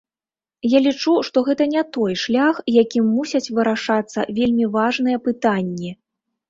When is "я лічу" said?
0.69-1.13